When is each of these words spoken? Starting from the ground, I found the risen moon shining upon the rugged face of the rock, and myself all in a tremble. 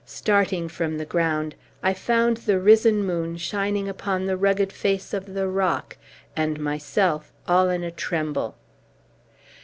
Starting 0.03 0.67
from 0.67 0.97
the 0.97 1.05
ground, 1.05 1.53
I 1.83 1.93
found 1.93 2.37
the 2.37 2.59
risen 2.59 3.03
moon 3.03 3.37
shining 3.37 3.87
upon 3.87 4.25
the 4.25 4.35
rugged 4.35 4.73
face 4.73 5.13
of 5.13 5.35
the 5.35 5.47
rock, 5.47 5.95
and 6.35 6.59
myself 6.59 7.31
all 7.47 7.69
in 7.69 7.83
a 7.83 7.91
tremble. 7.91 8.57